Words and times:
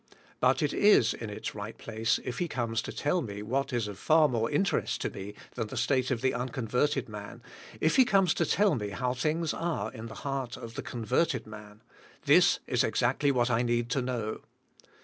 But 0.39 0.63
it 0.63 0.73
is 0.73 1.13
in 1.13 1.29
its 1.29 1.53
right 1.53 1.77
place 1.77 2.19
if 2.23 2.39
he 2.39 2.47
comes 2.47 2.81
to 2.81 2.91
tell 2.91 3.21
me 3.21 3.43
what 3.43 3.71
is 3.71 3.87
of 3.87 3.99
far 3.99 4.27
more 4.27 4.49
in 4.49 4.63
terest 4.63 4.97
to 5.01 5.11
me 5.11 5.35
than 5.53 5.67
the 5.67 5.77
state 5.77 6.09
of 6.09 6.21
the 6.21 6.33
unconverted 6.33 7.07
man, 7.07 7.43
if 7.79 7.97
he 7.97 8.03
comes 8.03 8.33
to 8.33 8.45
tell 8.47 8.73
me 8.73 8.89
how 8.89 9.13
things 9.13 9.53
are 9.53 9.91
in 9.93 10.07
the 10.07 10.15
heart 10.25 10.57
of 10.57 10.73
the 10.73 10.81
converted 10.81 11.45
man, 11.45 11.83
this 12.25 12.61
is 12.65 12.83
exactly 12.83 13.29
what 13.31 13.51
I 13.51 13.61
need 13.61 13.91
to 13.91 14.01
know. 14.01 14.41